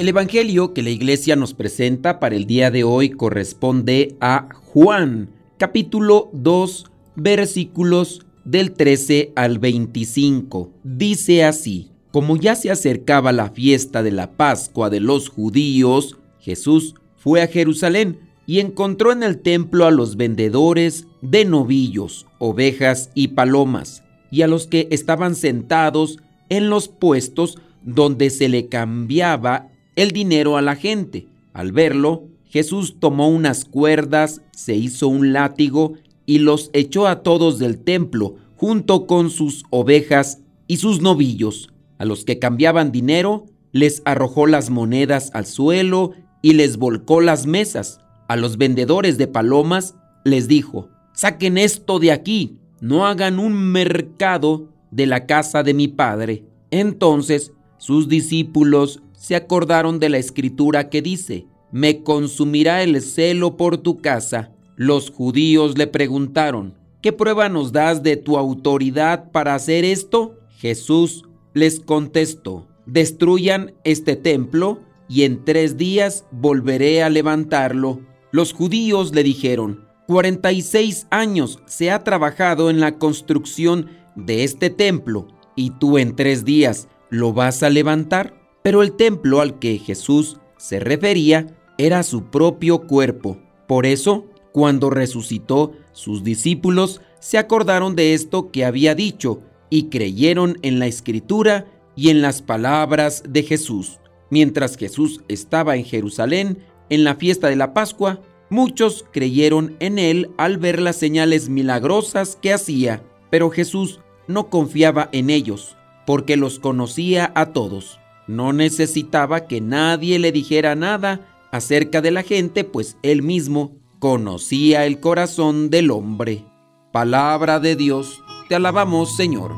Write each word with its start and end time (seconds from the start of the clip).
El 0.00 0.08
Evangelio 0.08 0.72
que 0.72 0.82
la 0.82 0.88
iglesia 0.88 1.36
nos 1.36 1.52
presenta 1.52 2.20
para 2.20 2.34
el 2.34 2.46
día 2.46 2.70
de 2.70 2.84
hoy 2.84 3.10
corresponde 3.10 4.16
a 4.18 4.48
Juan, 4.54 5.28
capítulo 5.58 6.30
2, 6.32 6.86
versículos 7.16 8.24
del 8.46 8.72
13 8.72 9.34
al 9.36 9.58
25. 9.58 10.70
Dice 10.84 11.44
así, 11.44 11.90
como 12.12 12.38
ya 12.38 12.54
se 12.54 12.70
acercaba 12.70 13.30
la 13.32 13.50
fiesta 13.50 14.02
de 14.02 14.10
la 14.10 14.30
Pascua 14.38 14.88
de 14.88 15.00
los 15.00 15.28
judíos, 15.28 16.16
Jesús 16.38 16.94
fue 17.18 17.42
a 17.42 17.46
Jerusalén 17.46 18.20
y 18.46 18.60
encontró 18.60 19.12
en 19.12 19.22
el 19.22 19.42
templo 19.42 19.84
a 19.84 19.90
los 19.90 20.16
vendedores 20.16 21.08
de 21.20 21.44
novillos, 21.44 22.26
ovejas 22.38 23.10
y 23.14 23.28
palomas, 23.28 24.02
y 24.30 24.40
a 24.40 24.46
los 24.46 24.66
que 24.66 24.88
estaban 24.90 25.34
sentados 25.34 26.16
en 26.48 26.70
los 26.70 26.88
puestos 26.88 27.58
donde 27.82 28.30
se 28.30 28.48
le 28.48 28.68
cambiaba 28.68 29.66
el 29.96 30.10
dinero 30.10 30.56
a 30.56 30.62
la 30.62 30.76
gente. 30.76 31.26
Al 31.52 31.72
verlo, 31.72 32.24
Jesús 32.46 32.96
tomó 32.98 33.28
unas 33.28 33.64
cuerdas, 33.64 34.42
se 34.52 34.74
hizo 34.74 35.08
un 35.08 35.32
látigo 35.32 35.94
y 36.26 36.38
los 36.38 36.70
echó 36.72 37.06
a 37.06 37.22
todos 37.22 37.58
del 37.58 37.78
templo, 37.78 38.36
junto 38.56 39.06
con 39.06 39.30
sus 39.30 39.64
ovejas 39.70 40.40
y 40.66 40.76
sus 40.76 41.00
novillos. 41.00 41.72
A 41.98 42.04
los 42.04 42.24
que 42.24 42.38
cambiaban 42.38 42.92
dinero, 42.92 43.46
les 43.72 44.02
arrojó 44.04 44.46
las 44.46 44.70
monedas 44.70 45.30
al 45.34 45.46
suelo 45.46 46.12
y 46.42 46.54
les 46.54 46.76
volcó 46.76 47.20
las 47.20 47.46
mesas. 47.46 48.00
A 48.28 48.36
los 48.36 48.58
vendedores 48.58 49.18
de 49.18 49.26
palomas 49.26 49.94
les 50.24 50.48
dijo, 50.48 50.88
saquen 51.12 51.58
esto 51.58 51.98
de 51.98 52.12
aquí, 52.12 52.58
no 52.80 53.06
hagan 53.06 53.38
un 53.38 53.54
mercado 53.54 54.68
de 54.90 55.06
la 55.06 55.26
casa 55.26 55.62
de 55.62 55.74
mi 55.74 55.88
padre. 55.88 56.44
Entonces 56.70 57.52
sus 57.78 58.08
discípulos 58.08 59.02
se 59.20 59.36
acordaron 59.36 59.98
de 59.98 60.08
la 60.08 60.16
escritura 60.16 60.88
que 60.88 61.02
dice, 61.02 61.46
me 61.70 62.02
consumirá 62.02 62.82
el 62.82 63.02
celo 63.02 63.58
por 63.58 63.76
tu 63.76 64.00
casa. 64.00 64.52
Los 64.76 65.10
judíos 65.10 65.76
le 65.76 65.86
preguntaron, 65.86 66.72
¿qué 67.02 67.12
prueba 67.12 67.50
nos 67.50 67.70
das 67.70 68.02
de 68.02 68.16
tu 68.16 68.38
autoridad 68.38 69.30
para 69.30 69.54
hacer 69.54 69.84
esto? 69.84 70.38
Jesús 70.56 71.24
les 71.52 71.80
contestó, 71.80 72.66
destruyan 72.86 73.74
este 73.84 74.16
templo 74.16 74.80
y 75.06 75.24
en 75.24 75.44
tres 75.44 75.76
días 75.76 76.24
volveré 76.30 77.02
a 77.02 77.10
levantarlo. 77.10 78.00
Los 78.32 78.54
judíos 78.54 79.14
le 79.14 79.22
dijeron, 79.22 79.84
46 80.06 81.08
años 81.10 81.58
se 81.66 81.90
ha 81.90 82.04
trabajado 82.04 82.70
en 82.70 82.80
la 82.80 82.96
construcción 82.96 83.90
de 84.16 84.44
este 84.44 84.70
templo 84.70 85.28
y 85.56 85.72
tú 85.72 85.98
en 85.98 86.16
tres 86.16 86.46
días 86.46 86.88
lo 87.10 87.34
vas 87.34 87.62
a 87.62 87.68
levantar. 87.68 88.39
Pero 88.62 88.82
el 88.82 88.92
templo 88.92 89.40
al 89.40 89.58
que 89.58 89.78
Jesús 89.78 90.38
se 90.56 90.80
refería 90.80 91.46
era 91.78 92.02
su 92.02 92.24
propio 92.24 92.86
cuerpo. 92.86 93.38
Por 93.66 93.86
eso, 93.86 94.26
cuando 94.52 94.90
resucitó, 94.90 95.72
sus 95.92 96.22
discípulos 96.24 97.00
se 97.20 97.38
acordaron 97.38 97.96
de 97.96 98.14
esto 98.14 98.50
que 98.50 98.64
había 98.64 98.94
dicho 98.94 99.40
y 99.70 99.84
creyeron 99.84 100.58
en 100.62 100.78
la 100.78 100.86
escritura 100.86 101.66
y 101.94 102.10
en 102.10 102.22
las 102.22 102.42
palabras 102.42 103.22
de 103.28 103.42
Jesús. 103.42 104.00
Mientras 104.30 104.76
Jesús 104.76 105.22
estaba 105.28 105.76
en 105.76 105.84
Jerusalén 105.84 106.58
en 106.88 107.04
la 107.04 107.14
fiesta 107.14 107.48
de 107.48 107.56
la 107.56 107.72
Pascua, 107.72 108.20
muchos 108.48 109.04
creyeron 109.12 109.76
en 109.80 109.98
él 109.98 110.30
al 110.36 110.58
ver 110.58 110.80
las 110.80 110.96
señales 110.96 111.48
milagrosas 111.48 112.36
que 112.40 112.52
hacía, 112.52 113.02
pero 113.30 113.50
Jesús 113.50 114.00
no 114.26 114.50
confiaba 114.50 115.08
en 115.12 115.30
ellos, 115.30 115.76
porque 116.06 116.36
los 116.36 116.58
conocía 116.58 117.32
a 117.34 117.52
todos. 117.52 117.99
No 118.30 118.52
necesitaba 118.52 119.48
que 119.48 119.60
nadie 119.60 120.20
le 120.20 120.30
dijera 120.30 120.76
nada 120.76 121.26
acerca 121.50 122.00
de 122.00 122.12
la 122.12 122.22
gente, 122.22 122.62
pues 122.62 122.96
él 123.02 123.22
mismo 123.24 123.72
conocía 123.98 124.86
el 124.86 125.00
corazón 125.00 125.68
del 125.68 125.90
hombre. 125.90 126.44
Palabra 126.92 127.58
de 127.58 127.74
Dios, 127.74 128.22
te 128.48 128.54
alabamos 128.54 129.16
Señor. 129.16 129.56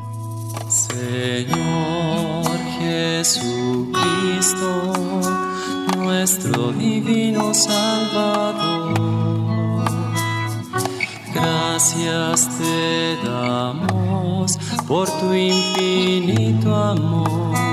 Señor 0.69 2.47
Jesucristo, 2.79 3.93
nuestro 5.95 6.71
divino 6.71 7.53
Salvador, 7.53 8.95
gracias 11.31 12.49
te 12.57 13.17
damos 13.23 14.57
por 14.87 15.07
tu 15.19 15.31
infinito 15.31 16.75
amor 16.75 17.72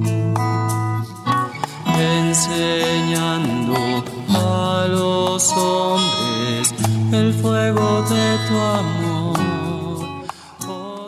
enseñando 2.61 4.03
a 4.29 4.87
los 4.89 5.51
hombres 5.53 6.73
el 7.11 7.33
fuego 7.33 8.03
de 8.03 8.37
tu 8.47 8.55
amor. 8.55 9.39
Oh 10.67 11.07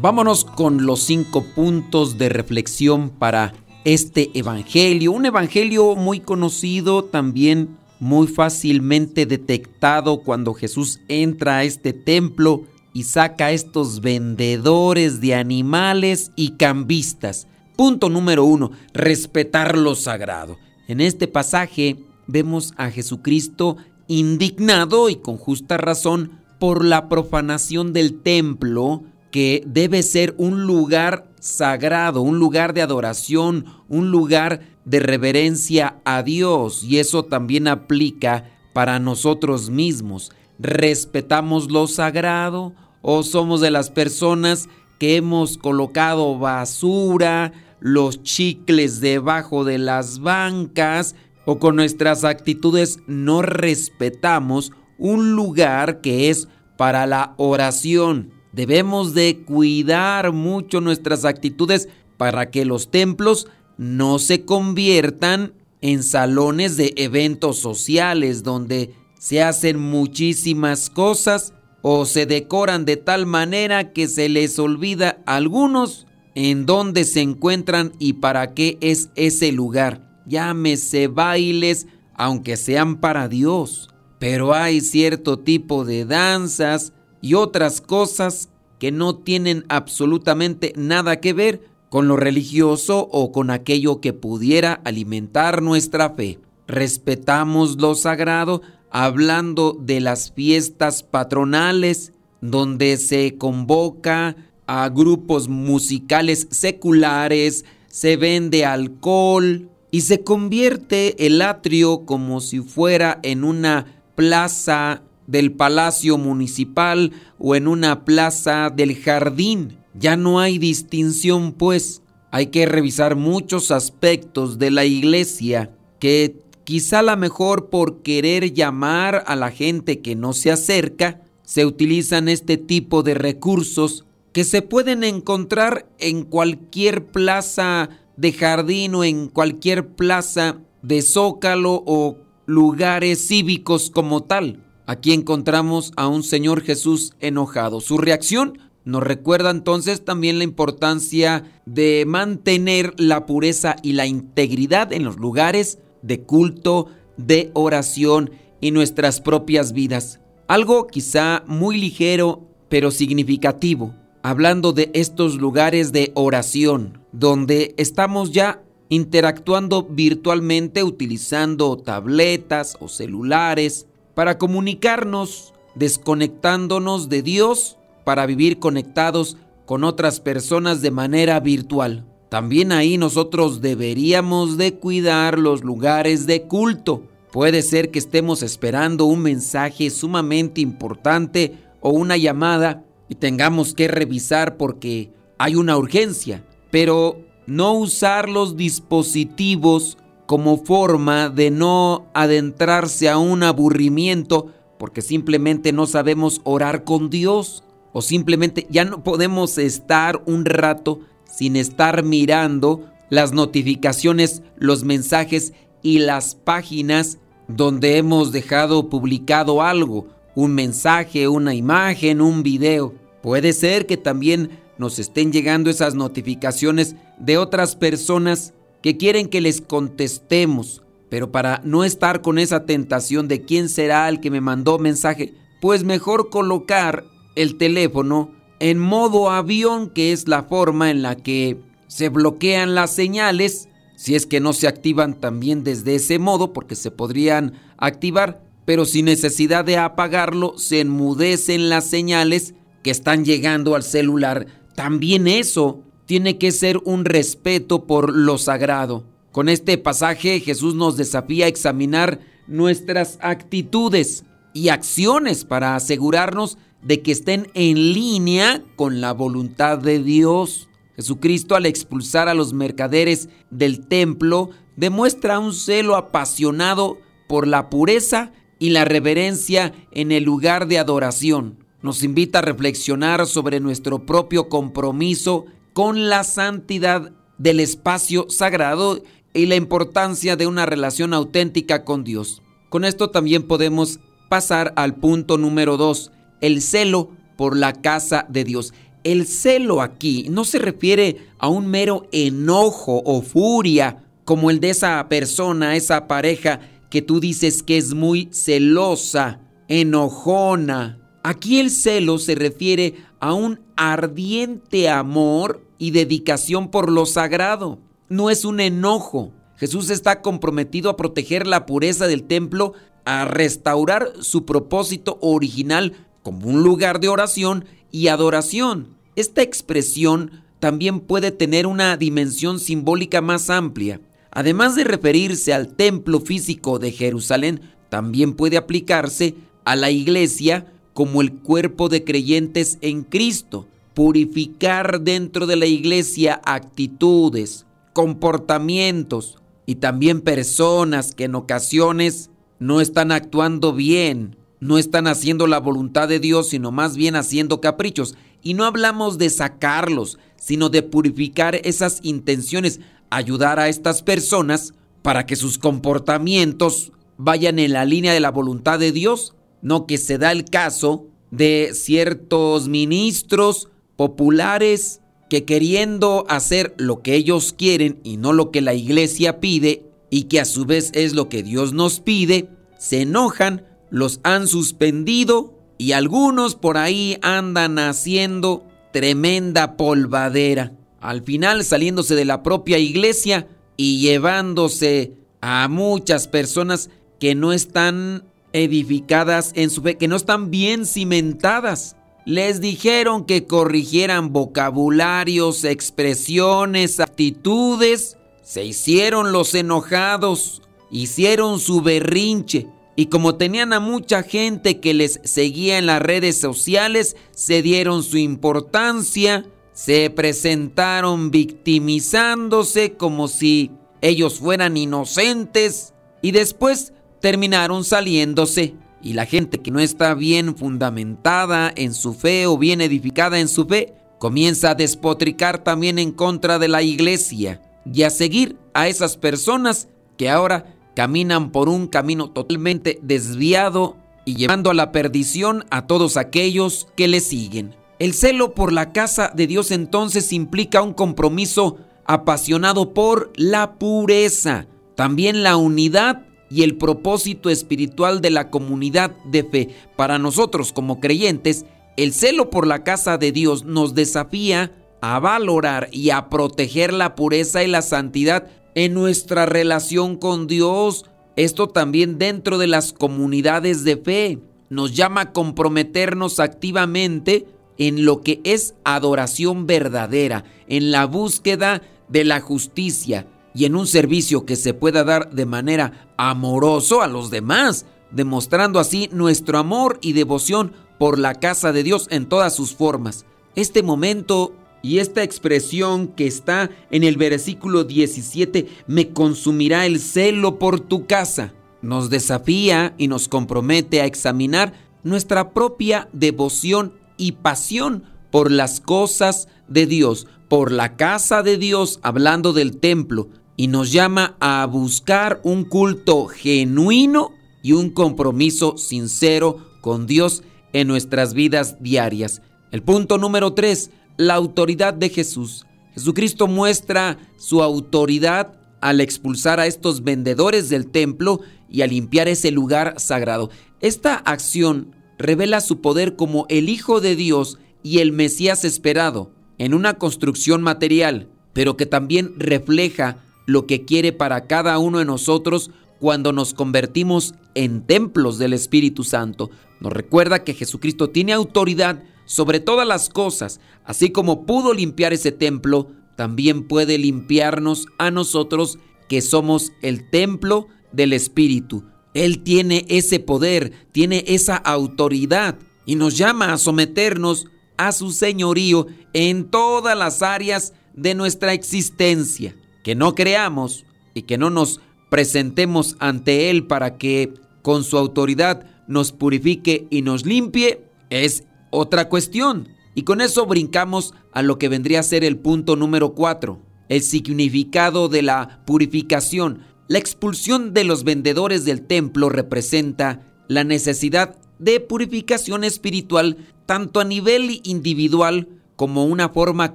Vámonos 0.00 0.44
con 0.44 0.84
los 0.84 1.00
cinco 1.00 1.42
puntos 1.42 2.18
de 2.18 2.28
reflexión 2.28 3.10
para 3.10 3.54
este 3.84 4.30
evangelio. 4.34 5.12
Un 5.12 5.26
evangelio 5.26 5.96
muy 5.96 6.20
conocido, 6.20 7.04
también 7.04 7.76
muy 7.98 8.26
fácilmente 8.26 9.24
detectado 9.24 10.20
cuando 10.20 10.52
Jesús 10.52 11.00
entra 11.08 11.58
a 11.58 11.64
este 11.64 11.92
templo 11.92 12.64
y 12.92 13.04
saca 13.04 13.46
a 13.46 13.52
estos 13.52 14.00
vendedores 14.00 15.20
de 15.20 15.34
animales 15.34 16.30
y 16.36 16.52
cambistas. 16.52 17.46
Punto 17.76 18.08
número 18.08 18.44
uno, 18.44 18.70
respetar 18.94 19.76
lo 19.76 19.94
sagrado. 19.94 20.56
En 20.88 21.02
este 21.02 21.28
pasaje 21.28 21.98
vemos 22.26 22.72
a 22.76 22.90
Jesucristo 22.90 23.76
indignado 24.08 25.10
y 25.10 25.16
con 25.16 25.36
justa 25.36 25.76
razón 25.76 26.40
por 26.58 26.84
la 26.84 27.08
profanación 27.08 27.92
del 27.92 28.22
templo, 28.22 29.02
que 29.30 29.62
debe 29.66 30.02
ser 30.02 30.34
un 30.38 30.62
lugar 30.62 31.26
sagrado, 31.38 32.22
un 32.22 32.38
lugar 32.38 32.72
de 32.72 32.80
adoración, 32.80 33.66
un 33.90 34.10
lugar 34.10 34.60
de 34.86 35.00
reverencia 35.00 35.96
a 36.04 36.22
Dios. 36.22 36.82
Y 36.82 36.98
eso 36.98 37.24
también 37.24 37.68
aplica 37.68 38.44
para 38.72 38.98
nosotros 38.98 39.68
mismos. 39.68 40.32
¿Respetamos 40.58 41.70
lo 41.70 41.86
sagrado 41.86 42.72
o 43.02 43.22
somos 43.22 43.60
de 43.60 43.70
las 43.70 43.90
personas 43.90 44.68
que 44.98 45.16
hemos 45.16 45.58
colocado 45.58 46.38
basura, 46.38 47.52
los 47.80 48.22
chicles 48.22 49.00
debajo 49.00 49.64
de 49.64 49.78
las 49.78 50.20
bancas 50.20 51.14
o 51.44 51.58
con 51.58 51.76
nuestras 51.76 52.24
actitudes 52.24 52.98
no 53.06 53.42
respetamos 53.42 54.72
un 54.98 55.32
lugar 55.32 56.00
que 56.00 56.30
es 56.30 56.48
para 56.76 57.06
la 57.06 57.34
oración. 57.36 58.32
Debemos 58.52 59.14
de 59.14 59.42
cuidar 59.44 60.32
mucho 60.32 60.80
nuestras 60.80 61.24
actitudes 61.24 61.88
para 62.16 62.50
que 62.50 62.64
los 62.64 62.90
templos 62.90 63.48
no 63.76 64.18
se 64.18 64.44
conviertan 64.44 65.52
en 65.80 66.02
salones 66.02 66.76
de 66.76 66.94
eventos 66.96 67.58
sociales 67.58 68.42
donde 68.42 68.94
se 69.18 69.42
hacen 69.42 69.78
muchísimas 69.78 70.90
cosas 70.90 71.52
o 71.82 72.06
se 72.06 72.26
decoran 72.26 72.84
de 72.84 72.96
tal 72.96 73.26
manera 73.26 73.92
que 73.92 74.08
se 74.08 74.28
les 74.28 74.58
olvida 74.58 75.22
a 75.26 75.36
algunos 75.36 76.05
en 76.36 76.66
dónde 76.66 77.04
se 77.04 77.22
encuentran 77.22 77.92
y 77.98 78.12
para 78.12 78.52
qué 78.52 78.76
es 78.82 79.08
ese 79.16 79.52
lugar. 79.52 80.22
Llámese 80.26 81.08
bailes, 81.08 81.86
aunque 82.14 82.58
sean 82.58 83.00
para 83.00 83.26
Dios. 83.26 83.88
Pero 84.18 84.52
hay 84.52 84.82
cierto 84.82 85.38
tipo 85.38 85.86
de 85.86 86.04
danzas 86.04 86.92
y 87.22 87.34
otras 87.34 87.80
cosas 87.80 88.50
que 88.78 88.92
no 88.92 89.16
tienen 89.16 89.64
absolutamente 89.70 90.74
nada 90.76 91.20
que 91.20 91.32
ver 91.32 91.62
con 91.88 92.06
lo 92.06 92.18
religioso 92.18 93.08
o 93.10 93.32
con 93.32 93.50
aquello 93.50 94.02
que 94.02 94.12
pudiera 94.12 94.74
alimentar 94.84 95.62
nuestra 95.62 96.10
fe. 96.10 96.38
Respetamos 96.66 97.80
lo 97.80 97.94
sagrado 97.94 98.60
hablando 98.90 99.72
de 99.80 100.00
las 100.00 100.32
fiestas 100.32 101.02
patronales 101.02 102.12
donde 102.42 102.98
se 102.98 103.38
convoca 103.38 104.36
a 104.66 104.88
grupos 104.88 105.48
musicales 105.48 106.48
seculares, 106.50 107.64
se 107.88 108.16
vende 108.16 108.64
alcohol 108.64 109.70
y 109.90 110.02
se 110.02 110.22
convierte 110.22 111.26
el 111.26 111.40
atrio 111.40 112.04
como 112.04 112.40
si 112.40 112.60
fuera 112.60 113.18
en 113.22 113.44
una 113.44 114.02
plaza 114.14 115.02
del 115.26 115.52
Palacio 115.52 116.18
Municipal 116.18 117.12
o 117.38 117.54
en 117.54 117.68
una 117.68 118.04
plaza 118.04 118.70
del 118.70 118.96
jardín. 118.96 119.78
Ya 119.94 120.16
no 120.16 120.40
hay 120.40 120.58
distinción, 120.58 121.52
pues. 121.52 122.02
Hay 122.30 122.48
que 122.48 122.66
revisar 122.66 123.16
muchos 123.16 123.70
aspectos 123.70 124.58
de 124.58 124.70
la 124.70 124.84
iglesia 124.84 125.70
que 125.98 126.42
quizá 126.64 127.00
la 127.00 127.16
mejor 127.16 127.70
por 127.70 128.02
querer 128.02 128.52
llamar 128.52 129.24
a 129.26 129.36
la 129.36 129.50
gente 129.50 130.00
que 130.00 130.16
no 130.16 130.32
se 130.32 130.50
acerca, 130.50 131.22
se 131.44 131.64
utilizan 131.64 132.28
este 132.28 132.56
tipo 132.56 133.02
de 133.02 133.14
recursos 133.14 134.04
que 134.36 134.44
se 134.44 134.60
pueden 134.60 135.02
encontrar 135.02 135.88
en 135.98 136.22
cualquier 136.22 137.06
plaza 137.06 137.88
de 138.18 138.34
jardín 138.34 138.94
o 138.94 139.02
en 139.02 139.28
cualquier 139.28 139.94
plaza 139.94 140.58
de 140.82 141.00
zócalo 141.00 141.82
o 141.86 142.18
lugares 142.44 143.28
cívicos 143.28 143.88
como 143.88 144.24
tal. 144.24 144.62
Aquí 144.84 145.14
encontramos 145.14 145.90
a 145.96 146.06
un 146.08 146.22
Señor 146.22 146.60
Jesús 146.60 147.14
enojado. 147.18 147.80
Su 147.80 147.96
reacción 147.96 148.58
nos 148.84 149.02
recuerda 149.02 149.48
entonces 149.48 150.04
también 150.04 150.36
la 150.36 150.44
importancia 150.44 151.62
de 151.64 152.04
mantener 152.06 152.92
la 152.98 153.24
pureza 153.24 153.76
y 153.82 153.94
la 153.94 154.04
integridad 154.04 154.92
en 154.92 155.04
los 155.04 155.16
lugares 155.16 155.78
de 156.02 156.20
culto, 156.20 156.88
de 157.16 157.50
oración 157.54 158.32
y 158.60 158.70
nuestras 158.70 159.22
propias 159.22 159.72
vidas. 159.72 160.20
Algo 160.46 160.88
quizá 160.88 161.42
muy 161.46 161.78
ligero 161.78 162.42
pero 162.68 162.90
significativo, 162.90 163.94
hablando 164.26 164.72
de 164.72 164.90
estos 164.92 165.36
lugares 165.36 165.92
de 165.92 166.10
oración, 166.14 166.98
donde 167.12 167.76
estamos 167.76 168.32
ya 168.32 168.60
interactuando 168.88 169.84
virtualmente 169.84 170.82
utilizando 170.82 171.76
tabletas 171.76 172.76
o 172.80 172.88
celulares 172.88 173.86
para 174.14 174.36
comunicarnos, 174.36 175.54
desconectándonos 175.76 177.08
de 177.08 177.22
Dios 177.22 177.76
para 178.02 178.26
vivir 178.26 178.58
conectados 178.58 179.36
con 179.64 179.84
otras 179.84 180.18
personas 180.18 180.82
de 180.82 180.90
manera 180.90 181.38
virtual. 181.38 182.04
También 182.28 182.72
ahí 182.72 182.98
nosotros 182.98 183.60
deberíamos 183.60 184.56
de 184.56 184.74
cuidar 184.74 185.38
los 185.38 185.62
lugares 185.62 186.26
de 186.26 186.42
culto. 186.48 187.04
Puede 187.30 187.62
ser 187.62 187.92
que 187.92 188.00
estemos 188.00 188.42
esperando 188.42 189.04
un 189.04 189.22
mensaje 189.22 189.88
sumamente 189.88 190.60
importante 190.60 191.60
o 191.80 191.90
una 191.90 192.16
llamada 192.16 192.85
y 193.08 193.16
tengamos 193.16 193.74
que 193.74 193.88
revisar 193.88 194.56
porque 194.56 195.12
hay 195.38 195.54
una 195.54 195.76
urgencia, 195.76 196.44
pero 196.70 197.20
no 197.46 197.72
usar 197.72 198.28
los 198.28 198.56
dispositivos 198.56 199.98
como 200.26 200.58
forma 200.58 201.28
de 201.28 201.50
no 201.50 202.06
adentrarse 202.14 203.08
a 203.08 203.18
un 203.18 203.42
aburrimiento 203.42 204.52
porque 204.78 205.02
simplemente 205.02 205.72
no 205.72 205.86
sabemos 205.86 206.40
orar 206.44 206.84
con 206.84 207.10
Dios 207.10 207.64
o 207.92 208.02
simplemente 208.02 208.66
ya 208.68 208.84
no 208.84 209.02
podemos 209.02 209.56
estar 209.58 210.22
un 210.26 210.44
rato 210.44 211.00
sin 211.24 211.56
estar 211.56 212.02
mirando 212.02 212.90
las 213.08 213.32
notificaciones, 213.32 214.42
los 214.56 214.84
mensajes 214.84 215.52
y 215.82 216.00
las 216.00 216.34
páginas 216.34 217.18
donde 217.48 217.96
hemos 217.96 218.32
dejado 218.32 218.88
publicado 218.88 219.62
algo, 219.62 220.08
un 220.36 220.54
mensaje, 220.54 221.26
una 221.26 221.54
imagen, 221.54 222.20
un 222.20 222.44
video. 222.44 222.94
Puede 223.22 223.52
ser 223.52 223.86
que 223.86 223.96
también 223.96 224.60
nos 224.78 225.00
estén 225.00 225.32
llegando 225.32 225.70
esas 225.70 225.96
notificaciones 225.96 226.94
de 227.18 227.38
otras 227.38 227.74
personas 227.74 228.52
que 228.82 228.96
quieren 228.96 229.28
que 229.28 229.40
les 229.40 229.60
contestemos, 229.60 230.82
pero 231.08 231.32
para 231.32 231.60
no 231.64 231.82
estar 231.82 232.20
con 232.20 232.38
esa 232.38 232.66
tentación 232.66 233.26
de 233.26 233.42
quién 233.42 233.68
será 233.68 234.08
el 234.08 234.20
que 234.20 234.30
me 234.30 234.42
mandó 234.42 234.78
mensaje, 234.78 235.34
pues 235.60 235.82
mejor 235.82 236.28
colocar 236.28 237.04
el 237.34 237.56
teléfono 237.56 238.30
en 238.60 238.78
modo 238.78 239.30
avión, 239.30 239.90
que 239.90 240.12
es 240.12 240.28
la 240.28 240.44
forma 240.44 240.90
en 240.90 241.02
la 241.02 241.16
que 241.16 241.58
se 241.88 242.10
bloquean 242.10 242.74
las 242.74 242.92
señales, 242.92 243.68
si 243.96 244.14
es 244.14 244.26
que 244.26 244.40
no 244.40 244.52
se 244.52 244.68
activan 244.68 245.14
también 245.14 245.64
desde 245.64 245.94
ese 245.94 246.18
modo, 246.18 246.52
porque 246.52 246.74
se 246.74 246.90
podrían 246.90 247.54
activar, 247.78 248.45
pero 248.66 248.84
sin 248.84 249.06
necesidad 249.06 249.64
de 249.64 249.78
apagarlo, 249.78 250.58
se 250.58 250.80
enmudecen 250.80 251.70
las 251.70 251.88
señales 251.88 252.54
que 252.82 252.90
están 252.90 253.24
llegando 253.24 253.74
al 253.74 253.84
celular. 253.84 254.46
También 254.74 255.28
eso 255.28 255.80
tiene 256.04 256.36
que 256.36 256.52
ser 256.52 256.78
un 256.84 257.04
respeto 257.04 257.86
por 257.86 258.14
lo 258.14 258.36
sagrado. 258.36 259.04
Con 259.32 259.48
este 259.48 259.78
pasaje 259.78 260.40
Jesús 260.40 260.74
nos 260.74 260.96
desafía 260.96 261.46
a 261.46 261.48
examinar 261.48 262.20
nuestras 262.48 263.18
actitudes 263.20 264.24
y 264.52 264.68
acciones 264.68 265.44
para 265.44 265.76
asegurarnos 265.76 266.58
de 266.82 267.02
que 267.02 267.12
estén 267.12 267.48
en 267.54 267.92
línea 267.92 268.62
con 268.74 269.00
la 269.00 269.12
voluntad 269.12 269.78
de 269.78 270.02
Dios. 270.02 270.68
Jesucristo 270.96 271.54
al 271.54 271.66
expulsar 271.66 272.28
a 272.28 272.34
los 272.34 272.52
mercaderes 272.52 273.28
del 273.50 273.86
templo 273.86 274.50
demuestra 274.76 275.38
un 275.38 275.52
celo 275.52 275.94
apasionado 275.94 276.98
por 277.28 277.46
la 277.46 277.68
pureza 277.70 278.32
y 278.58 278.70
la 278.70 278.84
reverencia 278.84 279.72
en 279.90 280.12
el 280.12 280.24
lugar 280.24 280.66
de 280.66 280.78
adoración. 280.78 281.58
Nos 281.82 282.02
invita 282.02 282.38
a 282.38 282.42
reflexionar 282.42 283.26
sobre 283.26 283.60
nuestro 283.60 284.06
propio 284.06 284.48
compromiso 284.48 285.46
con 285.72 286.08
la 286.08 286.24
santidad 286.24 287.12
del 287.38 287.60
espacio 287.60 288.26
sagrado 288.30 289.02
y 289.34 289.46
la 289.46 289.56
importancia 289.56 290.36
de 290.36 290.46
una 290.46 290.66
relación 290.66 291.12
auténtica 291.12 291.84
con 291.84 292.02
Dios. 292.02 292.42
Con 292.70 292.84
esto 292.84 293.10
también 293.10 293.42
podemos 293.42 294.00
pasar 294.28 294.72
al 294.76 294.96
punto 294.96 295.38
número 295.38 295.76
dos, 295.76 296.10
el 296.40 296.62
celo 296.62 297.10
por 297.36 297.56
la 297.56 297.74
casa 297.74 298.26
de 298.28 298.44
Dios. 298.44 298.72
El 299.04 299.26
celo 299.26 299.82
aquí 299.82 300.26
no 300.30 300.44
se 300.44 300.58
refiere 300.58 301.28
a 301.38 301.48
un 301.48 301.66
mero 301.66 302.08
enojo 302.10 303.02
o 303.04 303.22
furia 303.22 304.02
como 304.24 304.50
el 304.50 304.58
de 304.58 304.70
esa 304.70 305.08
persona, 305.08 305.76
esa 305.76 306.08
pareja 306.08 306.58
que 306.90 307.02
tú 307.02 307.20
dices 307.20 307.62
que 307.62 307.76
es 307.76 307.94
muy 307.94 308.28
celosa, 308.32 309.40
enojona. 309.68 310.98
Aquí 311.22 311.58
el 311.58 311.70
celo 311.70 312.18
se 312.18 312.34
refiere 312.34 312.94
a 313.20 313.34
un 313.34 313.60
ardiente 313.76 314.88
amor 314.88 315.66
y 315.78 315.90
dedicación 315.90 316.70
por 316.70 316.90
lo 316.90 317.06
sagrado. 317.06 317.78
No 318.08 318.30
es 318.30 318.44
un 318.44 318.60
enojo. 318.60 319.32
Jesús 319.56 319.90
está 319.90 320.22
comprometido 320.22 320.90
a 320.90 320.96
proteger 320.96 321.46
la 321.46 321.66
pureza 321.66 322.06
del 322.06 322.24
templo, 322.24 322.74
a 323.04 323.24
restaurar 323.24 324.12
su 324.20 324.44
propósito 324.44 325.18
original 325.20 325.94
como 326.22 326.48
un 326.48 326.62
lugar 326.62 327.00
de 327.00 327.08
oración 327.08 327.64
y 327.90 328.08
adoración. 328.08 328.96
Esta 329.16 329.42
expresión 329.42 330.42
también 330.58 331.00
puede 331.00 331.30
tener 331.30 331.66
una 331.66 331.96
dimensión 331.96 332.58
simbólica 332.60 333.20
más 333.20 333.48
amplia. 333.48 334.00
Además 334.36 334.74
de 334.74 334.84
referirse 334.84 335.54
al 335.54 335.68
templo 335.68 336.20
físico 336.20 336.78
de 336.78 336.92
Jerusalén, 336.92 337.62
también 337.88 338.34
puede 338.34 338.58
aplicarse 338.58 339.34
a 339.64 339.76
la 339.76 339.90
iglesia 339.90 340.74
como 340.92 341.22
el 341.22 341.32
cuerpo 341.32 341.88
de 341.88 342.04
creyentes 342.04 342.76
en 342.82 343.02
Cristo 343.02 343.66
purificar 343.94 345.00
dentro 345.00 345.46
de 345.46 345.56
la 345.56 345.64
iglesia 345.64 346.42
actitudes, 346.44 347.64
comportamientos 347.94 349.38
y 349.64 349.76
también 349.76 350.20
personas 350.20 351.14
que 351.14 351.24
en 351.24 351.34
ocasiones 351.34 352.28
no 352.58 352.82
están 352.82 353.12
actuando 353.12 353.72
bien, 353.72 354.36
no 354.60 354.76
están 354.76 355.06
haciendo 355.06 355.46
la 355.46 355.60
voluntad 355.60 356.08
de 356.08 356.20
Dios, 356.20 356.50
sino 356.50 356.72
más 356.72 356.94
bien 356.94 357.16
haciendo 357.16 357.62
caprichos. 357.62 358.16
Y 358.46 358.54
no 358.54 358.64
hablamos 358.64 359.18
de 359.18 359.28
sacarlos, 359.28 360.20
sino 360.36 360.68
de 360.68 360.84
purificar 360.84 361.56
esas 361.64 361.98
intenciones, 362.04 362.78
ayudar 363.10 363.58
a 363.58 363.68
estas 363.68 364.04
personas 364.04 364.72
para 365.02 365.26
que 365.26 365.34
sus 365.34 365.58
comportamientos 365.58 366.92
vayan 367.16 367.58
en 367.58 367.72
la 367.72 367.84
línea 367.84 368.12
de 368.12 368.20
la 368.20 368.30
voluntad 368.30 368.78
de 368.78 368.92
Dios, 368.92 369.34
no 369.62 369.84
que 369.88 369.98
se 369.98 370.16
da 370.16 370.30
el 370.30 370.44
caso 370.44 371.08
de 371.32 371.72
ciertos 371.74 372.68
ministros 372.68 373.68
populares 373.96 375.00
que 375.28 375.44
queriendo 375.44 376.24
hacer 376.28 376.72
lo 376.78 377.02
que 377.02 377.16
ellos 377.16 377.52
quieren 377.52 377.98
y 378.04 378.16
no 378.16 378.32
lo 378.32 378.52
que 378.52 378.60
la 378.60 378.74
iglesia 378.74 379.40
pide 379.40 379.90
y 380.08 380.24
que 380.24 380.38
a 380.38 380.44
su 380.44 380.66
vez 380.66 380.92
es 380.94 381.14
lo 381.14 381.28
que 381.28 381.42
Dios 381.42 381.72
nos 381.72 381.98
pide, 381.98 382.48
se 382.78 383.00
enojan, 383.00 383.66
los 383.90 384.20
han 384.22 384.46
suspendido 384.46 385.55
y 385.78 385.92
algunos 385.92 386.54
por 386.54 386.78
ahí 386.78 387.18
andan 387.22 387.78
haciendo 387.78 388.64
tremenda 388.92 389.76
polvadera. 389.76 390.72
Al 391.00 391.22
final 391.22 391.64
saliéndose 391.64 392.14
de 392.14 392.24
la 392.24 392.42
propia 392.42 392.78
iglesia 392.78 393.46
y 393.76 394.00
llevándose 394.00 395.12
a 395.40 395.68
muchas 395.68 396.28
personas 396.28 396.90
que 397.20 397.34
no 397.34 397.52
están 397.52 398.24
edificadas 398.52 399.52
en 399.54 399.70
su 399.70 399.82
fe, 399.82 399.96
que 399.96 400.08
no 400.08 400.16
están 400.16 400.50
bien 400.50 400.86
cimentadas. 400.86 401.96
Les 402.24 402.60
dijeron 402.60 403.24
que 403.24 403.46
corrigieran 403.46 404.32
vocabularios, 404.32 405.64
expresiones, 405.64 406.98
actitudes. 406.98 408.16
Se 408.42 408.64
hicieron 408.64 409.32
los 409.32 409.54
enojados, 409.54 410.62
hicieron 410.90 411.60
su 411.60 411.82
berrinche. 411.82 412.66
Y 412.96 413.06
como 413.06 413.36
tenían 413.36 413.74
a 413.74 413.80
mucha 413.80 414.22
gente 414.22 414.80
que 414.80 414.94
les 414.94 415.20
seguía 415.22 415.76
en 415.76 415.84
las 415.84 416.00
redes 416.00 416.38
sociales, 416.38 417.14
se 417.30 417.60
dieron 417.60 418.02
su 418.02 418.16
importancia, 418.16 419.44
se 419.74 420.08
presentaron 420.08 421.30
victimizándose 421.30 422.94
como 422.94 423.28
si 423.28 423.70
ellos 424.00 424.38
fueran 424.38 424.78
inocentes 424.78 425.92
y 426.22 426.30
después 426.30 426.94
terminaron 427.20 427.84
saliéndose. 427.84 428.74
Y 429.02 429.12
la 429.12 429.26
gente 429.26 429.58
que 429.58 429.70
no 429.70 429.78
está 429.78 430.14
bien 430.14 430.56
fundamentada 430.56 431.70
en 431.76 431.92
su 431.92 432.14
fe 432.14 432.46
o 432.46 432.56
bien 432.56 432.80
edificada 432.80 433.38
en 433.38 433.48
su 433.48 433.66
fe, 433.66 433.92
comienza 434.18 434.70
a 434.70 434.74
despotricar 434.74 435.62
también 435.62 435.98
en 435.98 436.12
contra 436.12 436.58
de 436.58 436.68
la 436.68 436.82
iglesia 436.82 437.60
y 437.84 438.02
a 438.02 438.10
seguir 438.10 438.56
a 438.72 438.88
esas 438.88 439.18
personas 439.18 439.88
que 440.16 440.30
ahora 440.30 440.75
caminan 440.96 441.50
por 441.52 441.68
un 441.68 441.88
camino 441.88 442.30
totalmente 442.30 442.98
desviado 443.02 443.96
y 444.24 444.34
llevando 444.34 444.70
a 444.70 444.74
la 444.74 444.92
perdición 444.92 445.66
a 445.70 445.86
todos 445.86 446.16
aquellos 446.16 446.88
que 446.96 447.06
le 447.06 447.20
siguen. 447.20 447.76
El 447.98 448.14
celo 448.14 448.54
por 448.54 448.72
la 448.72 448.92
casa 448.92 449.30
de 449.32 449.46
Dios 449.46 449.70
entonces 449.70 450.32
implica 450.32 450.80
un 450.80 450.94
compromiso 450.94 451.76
apasionado 452.06 452.94
por 452.94 453.30
la 453.36 453.74
pureza, 453.74 454.68
también 454.94 455.42
la 455.42 455.58
unidad 455.58 456.22
y 456.50 456.62
el 456.62 456.78
propósito 456.78 457.50
espiritual 457.50 458.22
de 458.22 458.30
la 458.30 458.48
comunidad 458.48 459.12
de 459.30 459.44
fe. 459.44 459.68
Para 459.96 460.18
nosotros 460.18 460.72
como 460.72 460.98
creyentes, 460.98 461.66
el 461.98 462.14
celo 462.14 462.48
por 462.48 462.66
la 462.66 462.84
casa 462.84 463.18
de 463.18 463.32
Dios 463.32 463.64
nos 463.66 463.94
desafía 463.94 464.72
a 465.02 465.18
valorar 465.18 465.88
y 465.92 466.08
a 466.08 466.30
proteger 466.30 466.94
la 466.94 467.14
pureza 467.14 467.62
y 467.62 467.66
la 467.66 467.82
santidad 467.82 468.48
en 468.76 468.92
nuestra 468.94 469.46
relación 469.46 470.16
con 470.16 470.46
Dios. 470.46 471.06
Esto 471.34 471.66
también 471.66 472.18
dentro 472.18 472.58
de 472.58 472.68
las 472.68 472.92
comunidades 472.92 473.82
de 473.82 473.96
fe. 473.96 474.38
Nos 474.68 474.94
llama 474.94 475.22
a 475.22 475.32
comprometernos 475.32 476.38
activamente 476.38 477.46
en 477.78 478.04
lo 478.04 478.20
que 478.20 478.40
es 478.44 478.74
adoración 478.84 479.66
verdadera, 479.66 480.44
en 480.68 480.92
la 480.92 481.06
búsqueda 481.06 481.82
de 482.08 482.24
la 482.24 482.40
justicia 482.40 483.26
y 483.54 483.64
en 483.64 483.76
un 483.76 483.86
servicio 483.86 484.44
que 484.44 484.56
se 484.56 484.74
pueda 484.74 485.04
dar 485.04 485.30
de 485.30 485.46
manera 485.46 486.12
amoroso 486.18 487.00
a 487.00 487.06
los 487.06 487.30
demás, 487.30 487.86
demostrando 488.10 488.78
así 488.78 489.08
nuestro 489.10 489.58
amor 489.58 489.98
y 490.02 490.12
devoción 490.12 490.72
por 490.98 491.18
la 491.18 491.34
casa 491.34 491.72
de 491.72 491.82
Dios 491.82 492.08
en 492.10 492.26
todas 492.26 492.54
sus 492.54 492.74
formas. 492.74 493.24
Este 493.54 493.82
momento 493.82 494.52
y 494.86 495.00
esta 495.00 495.24
expresión 495.24 496.06
que 496.06 496.28
está 496.28 496.70
en 496.92 497.02
el 497.02 497.16
versículo 497.16 497.82
17, 497.82 498.68
me 498.86 499.08
consumirá 499.08 499.84
el 499.84 499.98
celo 499.98 500.60
por 500.60 500.78
tu 500.78 501.08
casa, 501.08 501.54
nos 501.82 502.08
desafía 502.08 502.94
y 502.96 503.08
nos 503.08 503.26
compromete 503.26 504.00
a 504.00 504.04
examinar 504.04 504.74
nuestra 505.02 505.52
propia 505.52 506.08
devoción 506.12 506.92
y 507.16 507.32
pasión 507.32 508.04
por 508.30 508.52
las 508.52 508.78
cosas 508.78 509.48
de 509.66 509.86
Dios, 509.86 510.28
por 510.46 510.70
la 510.70 510.94
casa 510.94 511.42
de 511.42 511.56
Dios, 511.56 511.98
hablando 512.02 512.52
del 512.52 512.78
templo, 512.78 513.28
y 513.56 513.66
nos 513.66 513.90
llama 513.90 514.36
a 514.38 514.64
buscar 514.66 515.40
un 515.42 515.64
culto 515.64 516.26
genuino 516.26 517.32
y 517.60 517.72
un 517.72 517.90
compromiso 517.90 518.76
sincero 518.76 519.66
con 519.80 520.06
Dios 520.06 520.44
en 520.72 520.86
nuestras 520.86 521.34
vidas 521.34 521.76
diarias. 521.80 522.40
El 522.70 522.84
punto 522.84 523.18
número 523.18 523.52
3, 523.52 523.90
la 524.16 524.34
autoridad 524.34 524.94
de 524.94 525.08
Jesús. 525.08 525.66
Jesucristo 525.94 526.46
muestra 526.46 527.18
su 527.36 527.62
autoridad 527.62 528.60
al 528.80 529.00
expulsar 529.00 529.60
a 529.60 529.66
estos 529.66 530.04
vendedores 530.04 530.68
del 530.68 530.88
templo 530.90 531.40
y 531.68 531.82
a 531.82 531.86
limpiar 531.86 532.28
ese 532.28 532.50
lugar 532.50 532.94
sagrado. 532.98 533.50
Esta 533.80 534.14
acción 534.14 534.94
revela 535.18 535.60
su 535.60 535.80
poder 535.80 536.16
como 536.16 536.46
el 536.48 536.68
Hijo 536.68 537.00
de 537.00 537.16
Dios 537.16 537.58
y 537.82 537.98
el 537.98 538.12
Mesías 538.12 538.64
esperado 538.64 539.32
en 539.58 539.74
una 539.74 539.94
construcción 539.94 540.62
material, 540.62 541.28
pero 541.52 541.76
que 541.76 541.86
también 541.86 542.34
refleja 542.36 543.18
lo 543.46 543.66
que 543.66 543.84
quiere 543.84 544.12
para 544.12 544.46
cada 544.46 544.78
uno 544.78 544.98
de 544.98 545.04
nosotros 545.04 545.70
cuando 545.98 546.32
nos 546.32 546.52
convertimos 546.52 547.34
en 547.54 547.86
templos 547.86 548.38
del 548.38 548.52
Espíritu 548.52 549.04
Santo. 549.04 549.50
Nos 549.80 549.92
recuerda 549.92 550.44
que 550.44 550.54
Jesucristo 550.54 551.10
tiene 551.10 551.32
autoridad 551.32 552.02
sobre 552.26 552.60
todas 552.60 552.86
las 552.86 553.08
cosas, 553.08 553.60
así 553.84 554.10
como 554.10 554.44
pudo 554.44 554.74
limpiar 554.74 555.12
ese 555.12 555.32
templo, 555.32 555.90
también 556.16 556.66
puede 556.66 556.98
limpiarnos 556.98 557.86
a 557.98 558.10
nosotros 558.10 558.78
que 559.08 559.22
somos 559.22 559.72
el 559.82 560.10
templo 560.10 560.68
del 560.92 561.12
Espíritu. 561.12 561.84
Él 562.14 562.42
tiene 562.42 562.84
ese 562.88 563.20
poder, 563.20 563.72
tiene 563.92 564.24
esa 564.26 564.56
autoridad 564.56 565.58
y 565.84 565.94
nos 565.94 566.16
llama 566.16 566.52
a 566.52 566.58
someternos 566.58 567.46
a 567.76 567.92
su 567.92 568.10
señorío 568.10 568.86
en 569.12 569.50
todas 569.50 569.96
las 569.96 570.22
áreas 570.22 570.72
de 570.94 571.14
nuestra 571.14 571.52
existencia. 571.52 572.56
Que 572.82 572.94
no 572.94 573.14
creamos 573.14 573.84
y 574.14 574.22
que 574.22 574.38
no 574.38 574.50
nos 574.50 574.80
presentemos 575.10 575.96
ante 575.98 576.50
Él 576.50 576.66
para 576.66 576.96
que 576.96 577.34
con 577.62 577.84
su 577.84 577.98
autoridad 577.98 578.64
nos 578.88 579.12
purifique 579.12 579.86
y 579.90 580.02
nos 580.02 580.24
limpie 580.24 580.80
es 581.10 581.44
otra 581.70 582.08
cuestión. 582.08 582.68
Y 582.94 583.02
con 583.02 583.20
eso 583.20 583.46
brincamos 583.46 584.14
a 584.32 584.42
lo 584.42 584.58
que 584.58 584.68
vendría 584.68 585.00
a 585.00 585.02
ser 585.02 585.22
el 585.22 585.38
punto 585.38 585.76
número 585.76 586.14
4, 586.14 586.58
el 586.88 587.02
significado 587.02 588.08
de 588.08 588.22
la 588.22 588.62
purificación. 588.64 589.60
La 589.88 589.98
expulsión 589.98 590.72
de 590.72 590.84
los 590.84 591.04
vendedores 591.04 591.64
del 591.64 591.82
templo 591.82 592.28
representa 592.28 593.20
la 593.48 593.64
necesidad 593.64 594.36
de 594.58 594.80
purificación 594.80 595.62
espiritual 595.62 596.38
tanto 596.64 597.00
a 597.00 597.04
nivel 597.04 597.60
individual 597.64 598.48
como 598.76 599.04
una 599.04 599.28
forma 599.28 599.74